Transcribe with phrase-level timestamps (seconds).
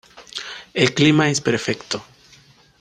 [0.73, 2.03] El clima es perfecto.